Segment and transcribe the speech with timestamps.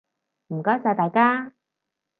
[0.47, 1.53] 唔該晒大家！